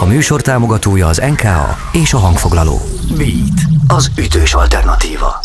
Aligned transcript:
A 0.00 0.04
műsor 0.04 0.40
támogatója 0.40 1.06
az 1.06 1.22
NKA 1.30 1.76
és 1.92 2.12
a 2.12 2.18
hangfoglaló. 2.18 2.80
Beat, 3.16 3.60
az 3.86 4.10
ütős 4.18 4.54
alternatíva. 4.54 5.40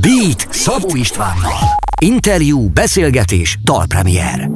Beat 0.00 0.46
Szabó 0.50 0.94
Istvánnal. 0.94 1.78
Interjú, 2.00 2.68
beszélgetés, 2.68 3.58
dalpremier. 3.64 4.50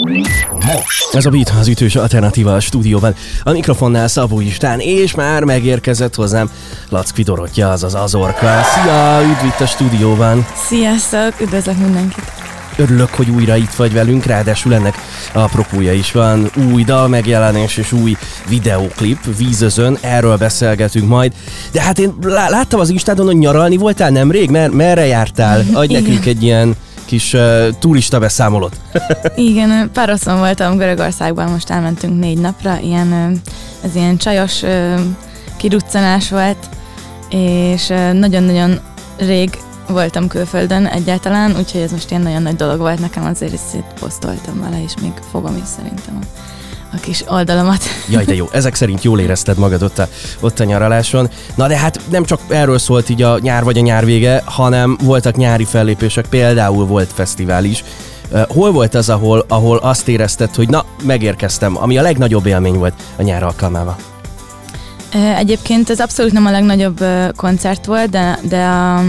Most. 0.50 1.14
Ez 1.14 1.26
a 1.26 1.30
Beat, 1.30 1.52
az 1.58 1.68
ütős 1.68 1.96
alternatíva 1.96 2.54
a 2.54 2.60
stúdióban. 2.60 3.14
A 3.42 3.50
mikrofonnál 3.50 4.08
Szabó 4.08 4.40
István, 4.40 4.80
és 4.80 5.14
már 5.14 5.44
megérkezett 5.44 6.14
hozzám 6.14 6.50
Lackvi 6.88 7.22
Dorottya, 7.22 7.70
azaz 7.70 7.94
Azorka. 7.94 8.62
Szia, 8.62 9.20
üdv 9.22 9.44
itt 9.44 9.60
a 9.60 9.66
stúdióban. 9.66 10.46
Sziasztok, 10.66 11.40
üdvözlök 11.40 11.78
mindenkit. 11.78 12.33
Örülök, 12.76 13.08
hogy 13.08 13.30
újra 13.30 13.56
itt 13.56 13.74
vagy 13.74 13.92
velünk, 13.92 14.24
ráadásul 14.24 14.74
ennek 14.74 14.94
apropója 15.32 15.92
is 15.92 16.12
van. 16.12 16.50
Új 16.72 16.84
dal 16.84 17.08
megjelenés 17.08 17.76
és 17.76 17.92
új 17.92 18.16
videóklip 18.48 19.36
vízözön, 19.38 19.98
erről 20.00 20.36
beszélgetünk 20.36 21.08
majd. 21.08 21.32
De 21.72 21.82
hát 21.82 21.98
én 21.98 22.14
láttam 22.22 22.80
az 22.80 22.90
Instádon, 22.90 23.26
hogy 23.26 23.38
nyaralni 23.38 23.76
voltál 23.76 24.10
nemrég, 24.10 24.50
Mer- 24.50 24.72
merre 24.72 25.06
jártál? 25.06 25.64
Adj 25.72 25.92
nekünk 25.92 26.26
egy 26.26 26.42
ilyen 26.42 26.74
kis 27.04 27.32
uh, 27.32 27.68
turista 27.78 28.18
beszámolót. 28.18 28.76
Igen, 29.36 29.90
Pároszon 29.92 30.38
voltam 30.38 30.76
Görögországban, 30.76 31.50
most 31.50 31.70
elmentünk 31.70 32.18
négy 32.18 32.38
napra, 32.38 32.78
ilyen, 32.82 33.40
ez 33.84 33.94
ilyen 33.94 34.16
csajos 34.16 34.62
uh, 34.62 35.00
kiruccanás 35.56 36.30
volt, 36.30 36.68
és 37.30 37.86
nagyon-nagyon 38.12 38.78
rég 39.18 39.50
voltam 39.88 40.28
külföldön 40.28 40.86
egyáltalán, 40.86 41.56
úgyhogy 41.56 41.80
ez 41.80 41.90
most 41.90 42.10
ilyen 42.10 42.22
nagyon 42.22 42.42
nagy 42.42 42.56
dolog 42.56 42.78
volt 42.78 42.98
nekem, 42.98 43.24
azért 43.24 43.52
is 43.52 43.60
posztoltam 44.00 44.60
vele, 44.60 44.82
és 44.82 44.92
még 45.02 45.12
fogom 45.30 45.56
is 45.56 45.68
szerintem 45.76 46.18
a, 46.20 46.24
a 46.96 47.00
kis 47.00 47.24
oldalamat. 47.28 47.82
Jaj, 48.10 48.24
de 48.24 48.34
jó, 48.34 48.48
ezek 48.52 48.74
szerint 48.74 49.02
jól 49.02 49.20
érezted 49.20 49.58
magad 49.58 49.82
ott 49.82 49.98
a, 49.98 50.08
ott 50.40 50.60
a 50.60 50.64
nyaraláson. 50.64 51.30
Na 51.54 51.68
de 51.68 51.76
hát 51.76 52.00
nem 52.10 52.24
csak 52.24 52.40
erről 52.48 52.78
szólt 52.78 53.08
így 53.08 53.22
a 53.22 53.38
nyár 53.38 53.64
vagy 53.64 53.78
a 53.78 53.80
nyár 53.80 54.04
vége, 54.04 54.42
hanem 54.44 54.96
voltak 55.02 55.36
nyári 55.36 55.64
fellépések, 55.64 56.26
például 56.26 56.86
volt 56.86 57.12
fesztivál 57.12 57.64
is. 57.64 57.84
Hol 58.48 58.72
volt 58.72 58.94
az, 58.94 59.08
ahol, 59.08 59.44
ahol 59.48 59.76
azt 59.76 60.08
érezted, 60.08 60.54
hogy 60.54 60.68
na, 60.68 60.84
megérkeztem, 61.02 61.76
ami 61.82 61.98
a 61.98 62.02
legnagyobb 62.02 62.46
élmény 62.46 62.78
volt 62.78 62.94
a 63.16 63.22
nyár 63.22 63.42
alkalmával? 63.42 63.96
Egyébként 65.36 65.90
ez 65.90 66.00
abszolút 66.00 66.32
nem 66.32 66.46
a 66.46 66.50
legnagyobb 66.50 67.04
koncert 67.36 67.84
volt, 67.84 68.10
de, 68.10 68.38
de 68.42 68.64
a, 68.64 69.02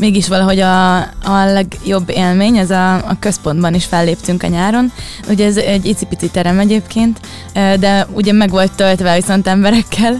mégis 0.00 0.28
valahogy 0.28 0.58
a, 0.58 0.96
a 0.98 1.44
legjobb 1.52 2.10
élmény, 2.10 2.56
ez 2.56 2.70
a, 2.70 2.94
a 2.94 3.16
központban 3.18 3.74
is 3.74 3.84
felléptünk 3.84 4.42
a 4.42 4.46
nyáron. 4.46 4.92
Ugye 5.28 5.46
ez 5.46 5.56
egy 5.56 5.86
icipici 5.86 6.30
terem 6.30 6.58
egyébként, 6.58 7.20
de 7.52 8.06
ugye 8.12 8.32
meg 8.32 8.50
volt 8.50 8.72
töltve 8.72 9.14
viszont 9.14 9.46
emberekkel, 9.46 10.18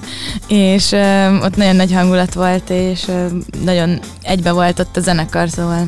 és 0.48 0.92
ott 1.42 1.56
nagyon 1.56 1.76
nagy 1.76 1.92
hangulat 1.92 2.34
volt, 2.34 2.70
és 2.70 3.10
nagyon 3.64 4.00
egybe 4.22 4.52
volt 4.52 4.78
ott 4.78 4.96
a 4.96 5.00
zenekar, 5.00 5.48
szóval 5.48 5.86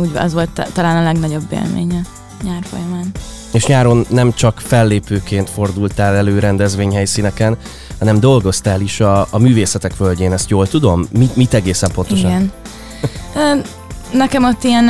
úgy 0.00 0.10
az 0.14 0.32
volt 0.32 0.68
talán 0.72 0.96
a 0.96 1.02
legnagyobb 1.02 1.52
élménye 1.52 2.00
nyár 2.44 2.62
folyamán. 2.70 3.10
És 3.52 3.66
nyáron 3.66 4.06
nem 4.08 4.32
csak 4.34 4.60
fellépőként 4.60 5.50
fordultál 5.50 6.16
elő 6.16 6.38
rendezvényhelyszíneken, 6.38 7.56
hanem 7.98 8.20
dolgoztál 8.20 8.80
is 8.80 9.00
a, 9.00 9.26
a 9.30 9.38
művészetek 9.38 9.96
völgyén, 9.96 10.32
ezt 10.32 10.50
jól 10.50 10.68
tudom? 10.68 11.06
Mit, 11.10 11.36
mit 11.36 11.54
egészen 11.54 11.90
pontosan? 11.94 12.30
Igen. 12.30 12.52
Nekem 14.12 14.44
ott 14.44 14.64
ilyen 14.64 14.88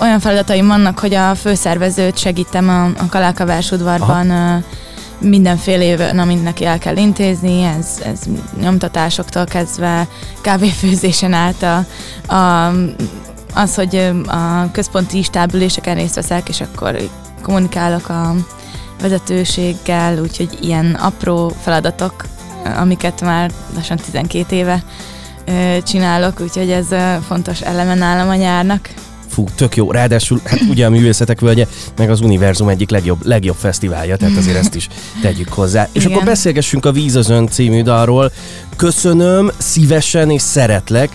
olyan 0.00 0.20
feladataim 0.20 0.66
vannak, 0.66 0.98
hogy 0.98 1.14
a 1.14 1.34
főszervezőt 1.34 2.18
segítem 2.18 2.68
a, 2.68 2.84
a 2.84 3.08
Kaláka 3.10 3.46
versudvarban 3.46 4.30
Aha. 4.30 4.60
mindenféle 5.18 5.84
éven, 5.84 6.18
amit 6.18 6.42
neki 6.42 6.64
el 6.64 6.78
kell 6.78 6.96
intézni, 6.96 7.62
ez, 7.62 8.00
ez 8.04 8.20
nyomtatásoktól 8.60 9.44
kezdve 9.44 10.08
kávéfőzésen 10.40 11.32
át 11.32 11.62
a, 11.62 11.84
a, 12.34 12.72
az, 13.54 13.74
hogy 13.74 13.96
a 14.26 14.70
központi 14.72 15.18
istábüléseken 15.18 15.94
részt 15.94 16.14
veszek, 16.14 16.48
és 16.48 16.60
akkor 16.60 16.96
kommunikálok 17.42 18.08
a 18.08 18.34
vezetőséggel, 19.00 20.18
úgyhogy 20.18 20.58
ilyen 20.60 20.94
apró 20.94 21.52
feladatok, 21.62 22.24
amiket 22.76 23.20
már 23.20 23.50
lassan 23.74 23.96
12 23.96 24.56
éve 24.56 24.82
csinálok, 25.86 26.40
úgyhogy 26.40 26.70
ez 26.70 26.86
fontos 27.26 27.60
eleme 27.60 27.94
nálam 27.94 28.28
a 28.28 28.34
nyárnak. 28.34 28.88
Fú, 29.28 29.44
tök 29.56 29.76
jó. 29.76 29.90
Ráadásul, 29.90 30.40
hát 30.44 30.60
ugye 30.70 30.86
a 30.86 30.90
művészetek 30.90 31.40
völgye, 31.40 31.66
meg 31.96 32.10
az 32.10 32.20
univerzum 32.20 32.68
egyik 32.68 32.90
legjobb, 32.90 33.26
legjobb 33.26 33.56
fesztiválja, 33.56 34.16
tehát 34.16 34.36
azért 34.36 34.56
ezt 34.56 34.74
is 34.74 34.88
tegyük 35.22 35.48
hozzá. 35.48 35.88
És 35.92 36.02
Igen. 36.04 36.12
akkor 36.16 36.26
beszélgessünk 36.28 36.84
a 36.84 36.92
Vízözön 36.92 37.46
című 37.46 37.82
dalról. 37.82 38.32
Köszönöm, 38.76 39.50
szívesen 39.58 40.30
és 40.30 40.42
szeretlek. 40.42 41.08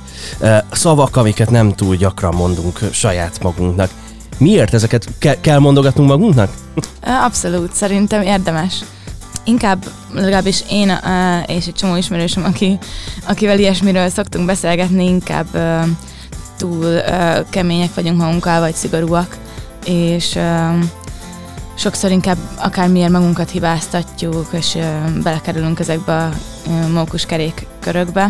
Szavak, 0.71 1.15
amiket 1.15 1.49
nem 1.49 1.75
túl 1.75 1.95
gyakran 1.95 2.35
mondunk 2.35 2.79
saját 2.91 3.39
magunknak. 3.41 3.89
Miért 4.37 4.73
ezeket 4.73 5.07
ke- 5.19 5.41
kell 5.41 5.59
mondogatnunk 5.59 6.09
magunknak? 6.09 6.53
Abszolút, 7.25 7.73
szerintem 7.73 8.21
érdemes 8.21 8.73
inkább 9.43 9.85
legalábbis 10.13 10.63
én 10.69 10.99
és 11.47 11.67
egy 11.67 11.73
csomó 11.73 11.95
ismerősöm, 11.95 12.43
aki, 12.43 12.77
akivel 13.27 13.59
ilyesmiről 13.59 14.09
szoktunk 14.09 14.45
beszélgetni, 14.45 15.05
inkább 15.05 15.47
túl 16.57 17.01
kemények 17.49 17.93
vagyunk 17.93 18.17
magunkkal, 18.17 18.59
vagy 18.59 18.73
szigorúak, 18.73 19.37
és 19.85 20.39
sokszor 21.79 22.11
inkább 22.11 22.37
akármilyen 22.57 23.11
magunkat 23.11 23.49
hibáztatjuk, 23.49 24.47
és 24.51 24.77
belekerülünk 25.23 25.79
ezekbe 25.79 26.17
a 26.17 26.29
uh, 26.65 26.89
mókuskerék 26.91 27.67
körökbe. 27.79 28.29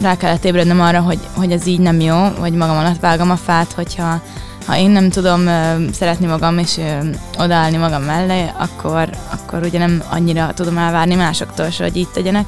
Rá 0.00 0.16
kellett 0.16 0.44
ébrednem 0.44 0.80
arra, 0.80 1.00
hogy, 1.00 1.18
hogy 1.34 1.52
ez 1.52 1.66
így 1.66 1.80
nem 1.80 2.00
jó, 2.00 2.16
vagy 2.38 2.52
magam 2.52 2.76
alatt 2.76 3.00
vágom 3.00 3.30
a 3.30 3.36
fát, 3.36 3.72
hogyha 3.72 4.20
ha 4.68 4.76
én 4.76 4.90
nem 4.90 5.10
tudom 5.10 5.44
szeretni 5.92 6.26
magam 6.26 6.58
és 6.58 6.80
odaállni 7.38 7.76
magam 7.76 8.02
mellé, 8.02 8.44
akkor, 8.58 9.10
akkor 9.30 9.62
ugye 9.62 9.78
nem 9.78 10.02
annyira 10.10 10.52
tudom 10.54 10.78
elvárni 10.78 11.14
másoktól 11.14 11.66
hogy 11.78 11.96
így 11.96 12.08
tegyenek. 12.08 12.46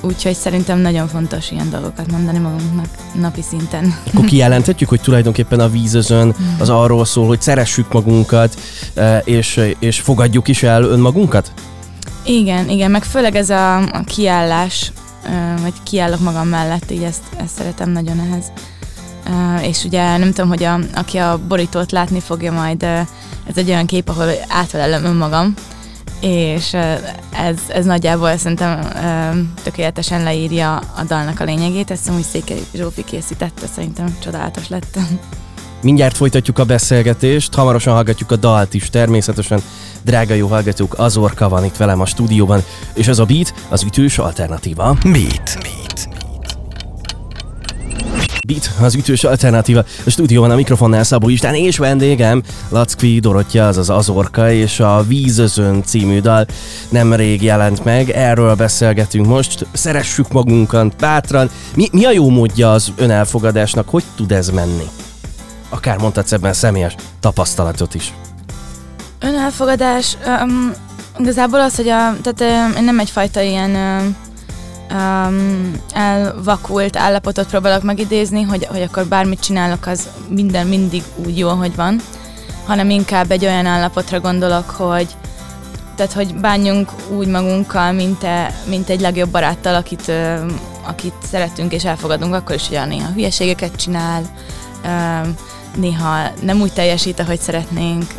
Úgyhogy 0.00 0.34
szerintem 0.34 0.78
nagyon 0.78 1.08
fontos 1.08 1.50
ilyen 1.50 1.70
dolgokat 1.70 2.10
mondani 2.10 2.38
magunknak 2.38 2.86
napi 3.20 3.42
szinten. 3.42 3.94
Akkor 4.12 4.24
kijelenthetjük, 4.24 4.88
hogy 4.88 5.00
tulajdonképpen 5.00 5.60
a 5.60 5.68
vízözön 5.68 6.26
mm. 6.26 6.60
az 6.60 6.68
arról 6.68 7.04
szól, 7.04 7.26
hogy 7.26 7.40
szeressük 7.40 7.92
magunkat, 7.92 8.58
és, 9.24 9.60
és 9.78 10.00
fogadjuk 10.00 10.48
is 10.48 10.62
el 10.62 10.82
önmagunkat? 10.82 11.52
Igen, 12.24 12.68
igen, 12.68 12.90
meg 12.90 13.02
főleg 13.02 13.36
ez 13.36 13.50
a, 13.50 13.76
a 13.76 14.04
kiállás, 14.06 14.92
vagy 15.62 15.74
kiállok 15.82 16.20
magam 16.20 16.48
mellett, 16.48 16.90
így 16.90 17.02
ezt, 17.02 17.22
ezt 17.36 17.54
szeretem 17.56 17.90
nagyon 17.90 18.20
ehhez. 18.30 18.52
És 19.62 19.84
ugye 19.84 20.16
nem 20.16 20.32
tudom, 20.32 20.48
hogy 20.48 20.62
a, 20.62 20.78
aki 20.94 21.16
a 21.16 21.38
borítót 21.48 21.92
látni 21.92 22.20
fogja 22.20 22.52
majd, 22.52 22.82
ez 22.82 23.56
egy 23.56 23.68
olyan 23.68 23.86
kép, 23.86 24.08
ahol 24.08 24.28
átvelelem 24.48 25.04
önmagam, 25.04 25.54
és 26.20 26.72
ez, 27.30 27.56
ez 27.68 27.84
nagyjából 27.84 28.36
szerintem 28.36 28.92
tökéletesen 29.62 30.22
leírja 30.22 30.76
a 30.76 31.02
dalnak 31.08 31.40
a 31.40 31.44
lényegét, 31.44 31.90
ezt 31.90 32.08
amúgy 32.08 32.22
Székely 32.22 32.62
Zsófi 32.74 33.04
készítette, 33.04 33.66
szerintem 33.74 34.16
csodálatos 34.22 34.68
lett. 34.68 34.98
Mindjárt 35.82 36.16
folytatjuk 36.16 36.58
a 36.58 36.64
beszélgetést, 36.64 37.54
hamarosan 37.54 37.94
hallgatjuk 37.94 38.30
a 38.30 38.36
dalt 38.36 38.74
is, 38.74 38.90
természetesen 38.90 39.60
drága 40.02 40.34
jó 40.34 40.46
hallgatók, 40.46 40.94
Azorka 40.98 41.48
van 41.48 41.64
itt 41.64 41.76
velem 41.76 42.00
a 42.00 42.06
stúdióban, 42.06 42.62
és 42.94 43.08
ez 43.08 43.18
a 43.18 43.24
Beat, 43.24 43.54
az 43.68 43.82
ütős 43.82 44.18
alternatíva. 44.18 44.96
Beat. 45.02 45.63
Beat. 48.46 48.70
Az 48.80 48.94
ütős 48.94 49.24
alternatíva. 49.24 49.84
A 50.06 50.10
stúdióban 50.10 50.50
a 50.50 50.54
mikrofonnál 50.54 51.04
Szabó 51.04 51.28
Istán 51.28 51.54
és 51.54 51.78
vendégem 51.78 52.42
Lackvi 52.68 53.18
Dorottya, 53.18 53.66
azaz 53.66 53.90
Azorka 53.90 54.50
és 54.50 54.80
a 54.80 55.04
Vízözön 55.08 55.82
című 55.82 56.20
dal 56.20 56.46
nemrég 56.88 57.42
jelent 57.42 57.84
meg. 57.84 58.10
Erről 58.10 58.54
beszélgetünk 58.54 59.26
most. 59.26 59.66
Szeressük 59.72 60.32
magunkat 60.32 60.96
bátran. 60.96 61.50
Mi, 61.74 61.88
mi 61.92 62.04
a 62.04 62.10
jó 62.10 62.28
módja 62.28 62.72
az 62.72 62.92
önelfogadásnak? 62.96 63.88
Hogy 63.88 64.04
tud 64.16 64.32
ez 64.32 64.48
menni? 64.48 64.88
Akár 65.68 65.98
mondhatsz 65.98 66.32
ebben 66.32 66.52
személyes 66.52 66.94
tapasztalatot 67.20 67.94
is. 67.94 68.12
Önelfogadás, 69.20 70.16
um, 70.42 70.72
igazából 71.18 71.60
az, 71.60 71.76
hogy 71.76 71.88
a, 71.88 72.16
tehát 72.22 72.74
um, 72.76 72.84
nem 72.84 72.98
egyfajta 72.98 73.40
ilyen 73.40 73.70
um, 73.70 74.16
um, 74.94 75.72
elvakult 75.92 76.96
állapotot 76.96 77.46
próbálok 77.46 77.82
megidézni, 77.82 78.42
hogy, 78.42 78.66
hogy 78.66 78.82
akkor 78.82 79.06
bármit 79.06 79.40
csinálok, 79.40 79.86
az 79.86 80.08
minden 80.28 80.66
mindig 80.66 81.02
úgy 81.16 81.38
jó, 81.38 81.48
hogy 81.48 81.76
van, 81.76 82.00
hanem 82.66 82.90
inkább 82.90 83.30
egy 83.30 83.44
olyan 83.44 83.66
állapotra 83.66 84.20
gondolok, 84.20 84.70
hogy 84.70 85.06
tehát, 85.96 86.12
hogy 86.12 86.34
bánjunk 86.34 86.92
úgy 87.16 87.26
magunkkal, 87.26 87.92
mint, 87.92 88.22
e, 88.24 88.54
mint 88.68 88.88
egy 88.88 89.00
legjobb 89.00 89.28
baráttal, 89.28 89.74
akit, 89.74 90.12
akit 90.86 91.14
szeretünk 91.30 91.72
és 91.72 91.84
elfogadunk, 91.84 92.34
akkor 92.34 92.54
is, 92.54 92.68
hogy 92.68 92.88
néha 92.88 93.12
hülyeségeket 93.12 93.76
csinál, 93.76 94.22
néha 95.76 96.30
nem 96.42 96.60
úgy 96.60 96.72
teljesít, 96.72 97.20
ahogy 97.20 97.40
szeretnénk, 97.40 98.14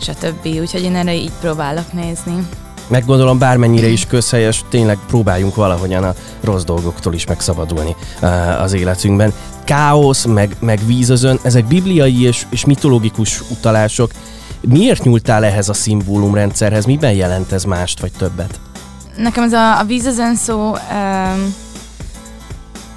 stb. 0.00 0.46
Úgyhogy 0.46 0.82
én 0.82 0.96
erre 0.96 1.14
így 1.14 1.32
próbálok 1.40 1.92
nézni. 1.92 2.48
Meg 2.90 3.04
gondolom 3.04 3.38
bármennyire 3.38 3.86
is 3.86 4.06
közhelyes, 4.06 4.64
tényleg 4.68 4.98
próbáljunk 5.06 5.54
valahogyan 5.54 6.04
a 6.04 6.14
rossz 6.40 6.62
dolgoktól 6.62 7.14
is 7.14 7.26
megszabadulni 7.26 7.96
uh, 8.22 8.62
az 8.62 8.72
életünkben. 8.72 9.32
Káosz, 9.64 10.24
meg, 10.24 10.56
meg 10.58 10.86
vízözön, 10.86 11.38
ezek 11.42 11.64
bibliai 11.64 12.22
és, 12.22 12.46
és 12.50 12.64
mitológikus 12.64 13.42
utalások. 13.50 14.10
Miért 14.60 15.04
nyúltál 15.04 15.44
ehhez 15.44 15.68
a 15.68 15.72
szimbólumrendszerhez? 15.72 16.84
Miben 16.84 17.12
jelent 17.12 17.52
ez 17.52 17.64
mást 17.64 18.00
vagy 18.00 18.12
többet? 18.18 18.60
Nekem 19.16 19.44
ez 19.44 19.52
a, 19.52 19.78
a 19.78 19.84
vízözön 19.84 20.34
szó 20.34 20.70
um, 20.70 21.54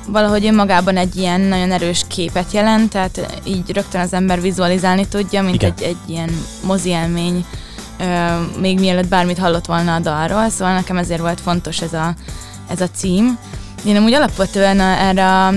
valahogy 0.07 0.45
önmagában 0.45 0.97
egy 0.97 1.15
ilyen 1.15 1.41
nagyon 1.41 1.71
erős 1.71 2.03
képet 2.07 2.51
jelent, 2.51 2.91
tehát 2.91 3.41
így 3.43 3.71
rögtön 3.71 4.01
az 4.01 4.13
ember 4.13 4.41
vizualizálni 4.41 5.07
tudja, 5.07 5.41
mint 5.41 5.63
egy, 5.63 5.81
egy 5.81 5.97
ilyen 6.05 6.29
mozi 6.63 6.89
élmény, 6.89 7.45
még 8.59 8.79
mielőtt 8.79 9.07
bármit 9.07 9.37
hallott 9.37 9.65
volna 9.65 9.95
a 9.95 9.99
dalról, 9.99 10.49
szóval 10.49 10.73
nekem 10.73 10.97
ezért 10.97 11.21
volt 11.21 11.41
fontos 11.41 11.81
ez 11.81 11.93
a, 11.93 12.13
ez 12.67 12.81
a 12.81 12.89
cím. 12.95 13.37
Én 13.85 13.95
amúgy 13.95 14.13
alapvetően 14.13 14.79
erre 14.79 15.49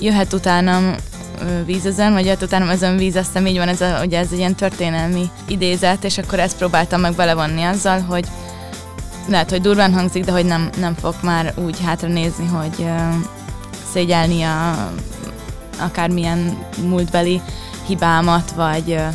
jöhet 0.00 0.32
utánam 0.32 0.94
vízözön, 1.66 2.12
vagy 2.12 2.24
jöhet 2.24 2.42
utánam 2.42 2.68
ezen 2.68 2.96
víz, 2.96 3.16
azt 3.16 3.40
így 3.46 3.56
van, 3.58 3.68
ez, 3.68 3.80
a, 3.80 4.00
ugye 4.04 4.18
ez 4.18 4.28
egy 4.32 4.38
ilyen 4.38 4.54
történelmi 4.54 5.30
idézet, 5.48 6.04
és 6.04 6.18
akkor 6.18 6.38
ezt 6.38 6.56
próbáltam 6.56 7.00
meg 7.00 7.14
belevonni 7.14 7.62
azzal, 7.62 8.00
hogy 8.00 8.26
lehet, 9.28 9.50
hogy 9.50 9.60
durván 9.60 9.92
hangzik, 9.92 10.24
de 10.24 10.32
hogy 10.32 10.44
nem, 10.44 10.70
nem 10.80 10.94
fog 10.94 11.14
már 11.22 11.54
úgy 11.64 11.76
hátra 11.84 12.08
nézni, 12.08 12.46
hogy 12.46 12.74
uh, 12.78 13.14
szégyelni 13.92 14.42
a 14.42 14.90
akármilyen 15.78 16.58
múltbeli 16.82 17.40
hibámat, 17.86 18.50
vagy 18.50 18.90
uh, 18.90 19.14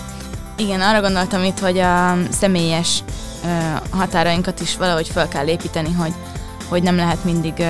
igen, 0.57 0.81
arra 0.81 1.01
gondoltam 1.01 1.43
itt, 1.43 1.59
hogy 1.59 1.77
a 1.79 2.17
személyes 2.29 3.03
határainkat 3.89 4.59
is 4.59 4.77
valahogy 4.77 5.07
fel 5.07 5.27
kell 5.27 5.47
építeni, 5.47 5.91
hogy, 5.91 6.13
hogy 6.69 6.83
nem 6.83 6.95
lehet 6.95 7.23
mindig 7.23 7.65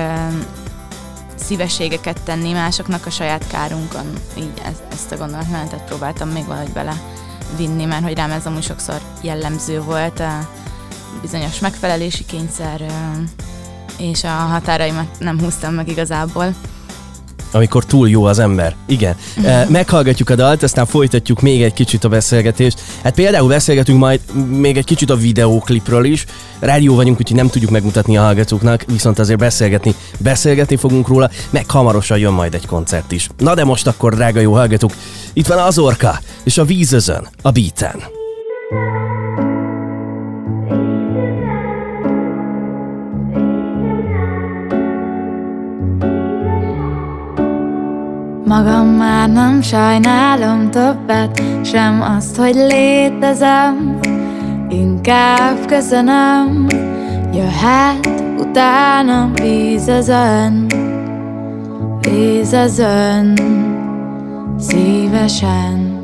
szívességeket 1.34 2.20
tenni 2.24 2.52
másoknak 2.52 3.06
a 3.06 3.10
saját 3.10 3.46
kárunkon. 3.46 4.12
Így 4.36 4.52
ez, 4.64 4.82
ezt 4.92 5.12
a 5.12 5.16
gondolatmenetet 5.16 5.84
próbáltam 5.84 6.28
még 6.28 6.46
valahogy 6.46 6.72
bele 6.72 7.02
vinni, 7.56 7.84
mert 7.84 8.02
hogy 8.02 8.16
rám 8.16 8.30
ez 8.30 8.46
amúgy 8.46 8.62
sokszor 8.62 9.00
jellemző 9.20 9.80
volt, 9.80 10.20
a 10.20 10.48
bizonyos 11.20 11.58
megfelelési 11.58 12.24
kényszer, 12.24 12.80
és 13.98 14.24
a 14.24 14.28
határaimat 14.28 15.18
nem 15.18 15.40
húztam 15.40 15.74
meg 15.74 15.88
igazából 15.88 16.54
amikor 17.54 17.84
túl 17.84 18.08
jó 18.08 18.24
az 18.24 18.38
ember. 18.38 18.74
Igen. 18.86 19.14
Uh-huh. 19.36 19.68
Meghallgatjuk 19.68 20.30
a 20.30 20.34
dalt, 20.34 20.62
aztán 20.62 20.86
folytatjuk 20.86 21.40
még 21.40 21.62
egy 21.62 21.72
kicsit 21.72 22.04
a 22.04 22.08
beszélgetést. 22.08 22.80
Hát 23.02 23.14
például 23.14 23.48
beszélgetünk 23.48 23.98
majd 23.98 24.20
még 24.48 24.76
egy 24.76 24.84
kicsit 24.84 25.10
a 25.10 25.16
videóklipről 25.16 26.04
is. 26.04 26.24
Rádió 26.58 26.94
vagyunk, 26.94 27.18
úgyhogy 27.18 27.36
nem 27.36 27.48
tudjuk 27.48 27.70
megmutatni 27.70 28.16
a 28.16 28.22
hallgatóknak, 28.22 28.84
viszont 28.86 29.18
azért 29.18 29.38
beszélgetni, 29.38 29.94
beszélgetni 30.18 30.76
fogunk 30.76 31.08
róla, 31.08 31.30
meg 31.50 31.70
hamarosan 31.70 32.18
jön 32.18 32.32
majd 32.32 32.54
egy 32.54 32.66
koncert 32.66 33.12
is. 33.12 33.28
Na 33.38 33.54
de 33.54 33.64
most 33.64 33.86
akkor, 33.86 34.14
drága 34.14 34.40
jó 34.40 34.52
hallgatók, 34.52 34.92
itt 35.32 35.46
van 35.46 35.58
az 35.58 35.78
orka, 35.78 36.20
és 36.44 36.58
a 36.58 36.64
vízözön, 36.64 37.28
a 37.42 37.50
beaten. 37.50 38.02
Magam 48.46 48.86
már 48.86 49.28
nem 49.30 49.62
sajnálom 49.62 50.70
többet, 50.70 51.42
sem 51.62 52.02
azt, 52.16 52.36
hogy 52.36 52.54
létezem, 52.54 53.98
inkább 54.68 55.66
köszönöm, 55.66 56.66
jöhet 57.32 58.22
utána 58.38 59.30
vízezön, 59.34 60.66
vízezön, 62.00 63.38
szívesen. 64.58 65.98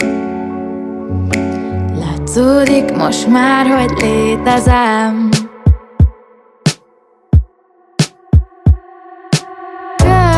Látszódik 1.99 2.97
most 2.97 3.27
már, 3.29 3.67
hogy 3.67 3.93
létezem, 4.01 5.29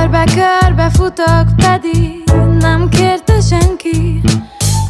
Körbe-körbe 0.02 0.90
futok, 0.90 1.56
pedig 1.56 2.22
nem 2.58 2.88
kérte 2.88 3.40
senki. 3.40 4.20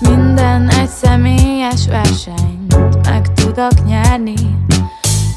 Minden 0.00 0.68
egy 0.68 0.88
személyes 0.88 1.86
versenyt 1.86 2.74
meg 3.08 3.32
tudok 3.32 3.84
nyerni. 3.86 4.34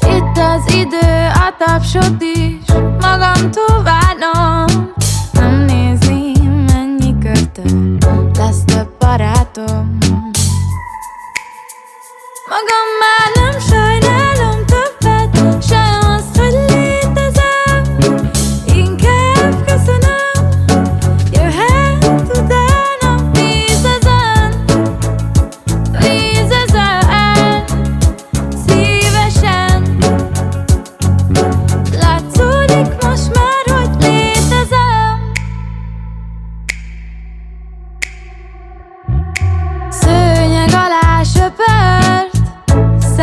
Itt 0.00 0.36
az 0.36 0.74
idő, 0.74 1.28
a 1.34 1.54
tapsot 1.58 2.22
is 2.22 2.72
magamtól 3.00 3.82
várom 3.82 4.92
Nem 5.32 5.64
nézni, 5.64 6.32
mennyi 6.72 7.18
költő 7.18 7.98
lesz 8.38 8.64
több 8.64 8.88
barátom. 8.98 9.98
Magam 12.48 12.88
már 13.00 13.28
nem 13.34 13.60
sajnálom 13.60 13.75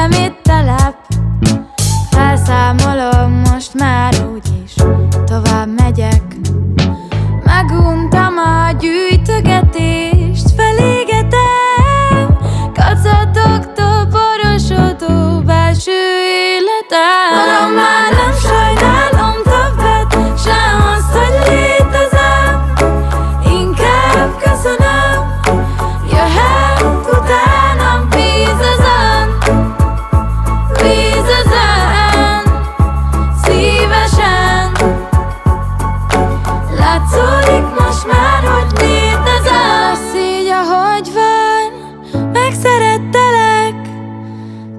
Paramit 0.03 0.42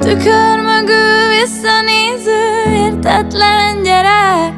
Tükör 0.05 0.59
mögül 0.61 1.29
visszanéző 1.41 2.73
értetlen 2.75 3.83
gyerek. 3.83 4.53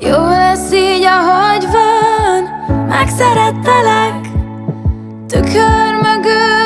Jó 0.00 0.28
lesz 0.28 0.72
így, 0.72 1.04
ahogy 1.04 1.66
van, 1.72 2.42
megszerettelek. 2.88 4.20
Tükör 5.28 5.92
mögül 6.02 6.61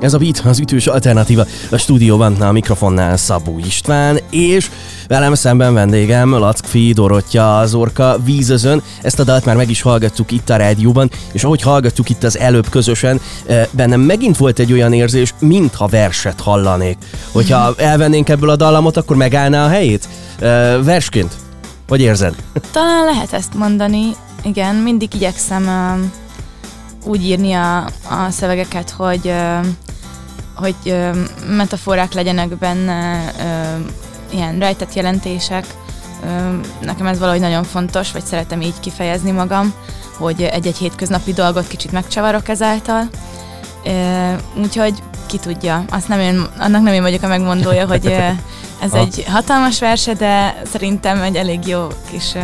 Ez 0.00 0.14
a 0.14 0.18
Beat, 0.18 0.42
az 0.44 0.58
ütős 0.58 0.86
alternatíva. 0.86 1.44
A 1.70 1.76
stúdióban 1.76 2.40
a 2.40 2.52
mikrofonnál 2.52 3.16
Szabó 3.16 3.58
István, 3.58 4.18
és 4.30 4.70
velem 5.08 5.34
szemben 5.34 5.74
vendégem 5.74 6.30
Lackfi 6.30 6.92
Dorottya 6.92 7.58
az 7.58 7.74
Orka 7.74 8.16
vízözön. 8.24 8.82
Ezt 9.02 9.18
a 9.18 9.24
dalt 9.24 9.44
már 9.44 9.56
meg 9.56 9.70
is 9.70 9.82
hallgattuk 9.82 10.30
itt 10.30 10.50
a 10.50 10.56
rádióban, 10.56 11.10
és 11.32 11.44
ahogy 11.44 11.62
hallgattuk 11.62 12.08
itt 12.10 12.22
az 12.22 12.38
előbb 12.38 12.68
közösen, 12.68 13.20
eh, 13.46 13.66
bennem 13.70 14.00
megint 14.00 14.36
volt 14.36 14.58
egy 14.58 14.72
olyan 14.72 14.92
érzés, 14.92 15.34
mintha 15.38 15.86
verset 15.86 16.40
hallanék. 16.40 16.98
Hogyha 17.32 17.74
elvennénk 17.76 18.28
ebből 18.28 18.50
a 18.50 18.56
dallamot, 18.56 18.96
akkor 18.96 19.16
megállná 19.16 19.64
a 19.64 19.68
helyét? 19.68 20.08
Eh, 20.38 20.76
Versként? 20.82 21.32
Hogy 21.88 22.00
érzed? 22.00 22.34
Talán 22.70 23.04
lehet 23.04 23.32
ezt 23.32 23.54
mondani, 23.54 24.10
igen, 24.42 24.74
mindig 24.74 25.14
igyekszem 25.14 25.66
ö, 25.66 26.04
úgy 27.08 27.24
írni 27.24 27.52
a, 27.52 27.84
a 27.84 28.30
szövegeket, 28.30 28.90
hogy 28.90 29.32
hogy 30.60 30.74
ö, 30.84 31.10
metaforák 31.48 32.12
legyenek 32.12 32.58
benne, 32.58 33.32
ö, 33.38 33.80
ilyen 34.34 34.58
rejtett 34.58 34.94
jelentések. 34.94 35.64
Ö, 36.24 36.56
nekem 36.80 37.06
ez 37.06 37.18
valahogy 37.18 37.40
nagyon 37.40 37.64
fontos, 37.64 38.12
vagy 38.12 38.24
szeretem 38.24 38.60
így 38.60 38.80
kifejezni 38.80 39.30
magam, 39.30 39.74
hogy 40.16 40.42
egy-egy 40.42 40.76
hétköznapi 40.76 41.32
dolgot 41.32 41.66
kicsit 41.66 41.92
megcsavarok 41.92 42.48
ezáltal. 42.48 43.08
Ö, 43.84 44.32
úgyhogy 44.60 45.02
ki 45.26 45.38
tudja, 45.38 45.84
azt 45.90 46.08
nem 46.08 46.20
én, 46.20 46.46
annak 46.58 46.82
nem 46.82 46.94
én 46.94 47.02
vagyok 47.02 47.22
a 47.22 47.28
megmondója, 47.28 47.86
hogy 47.86 48.06
ö, 48.06 48.18
ez 48.80 48.92
egy 49.02 49.24
hatalmas 49.28 49.78
verse, 49.78 50.14
de 50.14 50.62
szerintem 50.70 51.22
egy 51.22 51.36
elég 51.36 51.66
jó 51.66 51.86
kis 52.10 52.34
ö, 52.34 52.40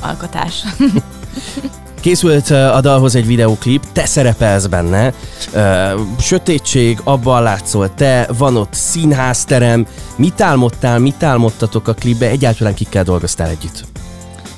alkotás. 0.00 0.64
Készült 2.02 2.50
uh, 2.50 2.74
a 2.74 2.80
dalhoz 2.80 3.14
egy 3.14 3.26
videóklip, 3.26 3.84
te 3.92 4.06
szerepelsz 4.06 4.66
benne, 4.66 5.12
uh, 5.54 6.00
sötétség, 6.20 7.00
abban 7.04 7.42
látszol 7.42 7.94
te, 7.94 8.28
van 8.38 8.56
ott 8.56 8.72
színházterem, 8.72 9.86
mit 10.16 10.40
álmodtál, 10.40 10.98
mit 10.98 11.22
álmodtatok 11.22 11.88
a 11.88 11.94
klipbe, 11.94 12.28
egyáltalán 12.28 12.74
kikkel 12.74 13.04
dolgoztál 13.04 13.48
együtt? 13.48 13.84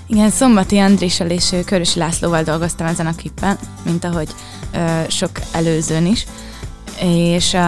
Igen, 0.06 0.30
Szombati 0.30 0.78
Andréssel 0.78 1.30
és 1.30 1.54
Körösi 1.66 1.98
Lászlóval 1.98 2.42
dolgoztam 2.42 2.86
ezen 2.86 3.06
a 3.06 3.14
klippen, 3.14 3.58
mint 3.82 4.04
ahogy 4.04 4.28
ö, 4.72 4.78
sok 5.08 5.30
előzőn 5.52 6.06
is. 6.06 6.26
És 7.00 7.52
ö, 7.52 7.58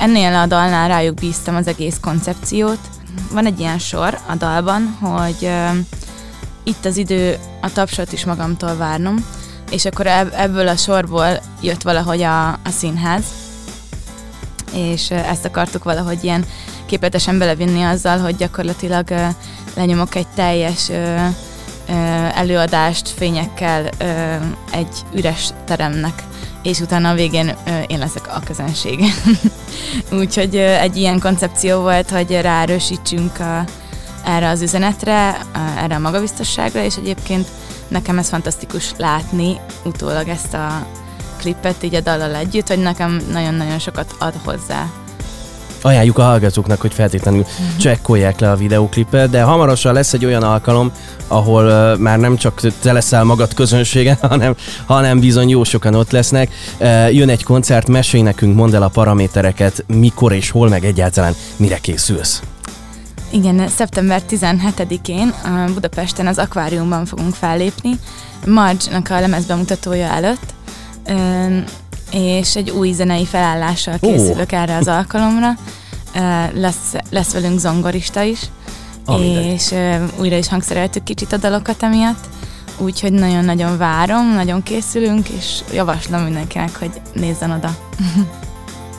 ennél 0.00 0.34
a 0.34 0.46
dalnál 0.46 0.88
rájuk 0.88 1.14
bíztam 1.14 1.56
az 1.56 1.66
egész 1.66 1.96
koncepciót. 2.00 2.78
Van 3.32 3.46
egy 3.46 3.60
ilyen 3.60 3.78
sor 3.78 4.18
a 4.28 4.34
dalban, 4.34 4.96
hogy 5.00 5.36
ö, 5.40 5.68
itt 6.64 6.84
az 6.84 6.96
idő 6.96 7.36
a 7.60 7.72
tapsot 7.72 8.12
is 8.12 8.24
magamtól 8.24 8.76
várnom, 8.76 9.26
és 9.70 9.84
akkor 9.84 10.06
ebb- 10.06 10.34
ebből 10.36 10.68
a 10.68 10.76
sorból 10.76 11.40
jött 11.60 11.82
valahogy 11.82 12.22
a, 12.22 12.48
a 12.48 12.70
színház, 12.70 13.24
és 14.74 15.10
ezt 15.10 15.44
akartuk 15.44 15.84
valahogy 15.84 16.24
ilyen 16.24 16.44
képletesen 16.86 17.38
belevinni 17.38 17.82
azzal, 17.82 18.18
hogy 18.18 18.36
gyakorlatilag 18.36 19.08
lenyomok 19.74 20.14
egy 20.14 20.26
teljes 20.34 20.90
előadást 22.34 23.08
fényekkel 23.08 23.88
egy 24.70 25.04
üres 25.14 25.48
teremnek, 25.64 26.22
és 26.62 26.80
utána 26.80 27.10
a 27.10 27.14
végén 27.14 27.56
én 27.86 27.98
leszek 27.98 28.28
a 28.28 28.40
közönség. 28.44 29.04
Úgyhogy 30.20 30.56
egy 30.56 30.96
ilyen 30.96 31.20
koncepció 31.20 31.80
volt, 31.80 32.10
hogy 32.10 32.40
ráerősítsünk 32.40 33.40
a, 33.40 33.64
erre 34.24 34.48
az 34.48 34.62
üzenetre, 34.62 35.38
erre 35.78 35.94
a 35.94 35.98
magabiztosságra, 35.98 36.82
és 36.82 36.96
egyébként 36.96 37.48
nekem 37.88 38.18
ez 38.18 38.28
fantasztikus 38.28 38.92
látni 38.98 39.56
utólag 39.84 40.28
ezt 40.28 40.54
a 40.54 40.86
klippet 41.38 41.82
így 41.82 41.94
a 41.94 42.00
dallal 42.00 42.34
együtt, 42.34 42.68
hogy 42.68 42.78
nekem 42.78 43.20
nagyon-nagyon 43.32 43.78
sokat 43.78 44.14
ad 44.18 44.34
hozzá. 44.44 44.86
Ajánljuk 45.82 46.18
a 46.18 46.22
hallgatóknak, 46.22 46.80
hogy 46.80 46.94
feltétlenül 46.94 47.46
csekkolják 47.78 48.40
le 48.40 48.50
a 48.50 48.56
videóklipet, 48.56 49.30
de 49.30 49.42
hamarosan 49.42 49.92
lesz 49.92 50.12
egy 50.12 50.24
olyan 50.24 50.42
alkalom, 50.42 50.92
ahol 51.28 51.64
uh, 51.64 51.98
már 51.98 52.18
nem 52.18 52.36
csak 52.36 52.60
te 52.80 52.92
leszel 52.92 53.24
magad 53.24 53.54
közönsége, 53.54 54.18
hanem, 54.28 54.54
hanem 54.86 55.20
bizony 55.20 55.48
jó 55.48 55.64
sokan 55.64 55.94
ott 55.94 56.10
lesznek. 56.10 56.50
Uh, 56.78 57.14
jön 57.14 57.28
egy 57.28 57.42
koncert, 57.42 57.88
mesélj 57.88 58.22
nekünk, 58.22 58.56
mondd 58.56 58.74
el 58.74 58.82
a 58.82 58.88
paramétereket, 58.88 59.84
mikor 59.86 60.32
és 60.32 60.50
hol, 60.50 60.68
meg 60.68 60.84
egyáltalán 60.84 61.34
mire 61.56 61.78
készülsz. 61.78 62.42
Igen, 63.34 63.68
szeptember 63.68 64.22
17-én 64.30 65.28
a 65.28 65.72
Budapesten 65.72 66.26
az 66.26 66.38
akváriumban 66.38 67.04
fogunk 67.06 67.34
fellépni, 67.34 67.98
Marge-nak 68.46 69.10
a 69.10 69.20
lemezbemutatója 69.20 70.06
előtt, 70.06 70.54
és 72.12 72.56
egy 72.56 72.70
új 72.70 72.92
zenei 72.92 73.24
felállással 73.26 73.98
készülök 74.00 74.52
erre 74.52 74.76
az 74.76 74.88
alkalomra. 74.88 75.50
Lesz, 76.54 76.94
lesz 77.10 77.32
velünk 77.32 77.58
zongorista 77.58 78.22
is, 78.22 78.40
Ah, 79.06 79.18
mindegy. 79.20 79.44
és 79.46 79.74
újra 80.18 80.36
is 80.36 80.48
hangszereltük 80.48 81.02
kicsit 81.02 81.32
a 81.32 81.36
dalokat 81.36 81.82
emiatt, 81.82 82.28
úgyhogy 82.78 83.12
nagyon-nagyon 83.12 83.78
várom, 83.78 84.34
nagyon 84.34 84.62
készülünk, 84.62 85.28
és 85.28 85.60
javaslom 85.72 86.22
mindenkinek, 86.22 86.78
hogy 86.78 87.00
nézzen 87.12 87.50
oda. 87.50 87.76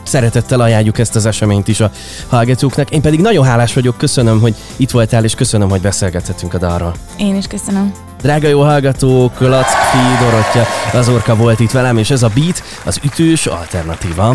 Szeretettel 0.06 0.60
ajánljuk 0.60 0.98
ezt 0.98 1.16
az 1.16 1.26
eseményt 1.26 1.68
is 1.68 1.80
a 1.80 1.90
hallgatóknak. 2.28 2.90
Én 2.90 3.00
pedig 3.00 3.20
nagyon 3.20 3.44
hálás 3.44 3.74
vagyok, 3.74 3.96
köszönöm, 3.96 4.40
hogy 4.40 4.54
itt 4.76 4.90
voltál, 4.90 5.24
és 5.24 5.34
köszönöm, 5.34 5.68
hogy 5.68 5.80
beszélgethetünk 5.80 6.54
a 6.54 6.58
dalról. 6.58 6.94
Én 7.16 7.36
is 7.36 7.46
köszönöm. 7.46 7.92
Drága 8.22 8.48
jó 8.48 8.62
hallgatók, 8.62 9.40
Lackfi 9.40 9.98
Dorottya, 10.20 10.66
az 10.92 11.08
orka 11.08 11.36
volt 11.36 11.60
itt 11.60 11.70
velem, 11.70 11.98
és 11.98 12.10
ez 12.10 12.22
a 12.22 12.30
Beat, 12.34 12.62
az 12.84 13.00
ütős 13.04 13.46
alternatíva. 13.46 14.34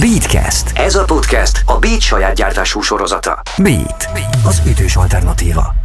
Beatcast. 0.00 0.72
Ez 0.74 0.94
a 0.94 1.04
podcast 1.04 1.62
a 1.66 1.78
Beat 1.78 2.00
saját 2.00 2.34
gyártású 2.34 2.80
sorozata. 2.80 3.42
Beat. 3.56 4.08
Az 4.44 4.62
ütős 4.66 4.96
alternatíva. 4.96 5.83